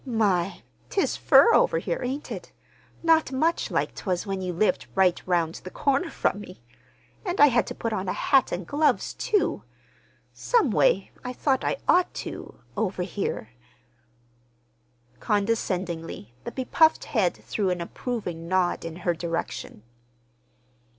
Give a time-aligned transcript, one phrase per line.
[0.03, 2.51] "My, 'tis fur over here, ain't it?
[3.03, 6.59] Not much like 'twas when you lived right 'round the corner from me!
[7.23, 9.61] And I had to put on a hat and gloves, too.
[10.33, 13.49] Someway, I thought I ought to—over here."
[15.19, 19.83] Condescendingly the bepuffed head threw an approving nod in her direction.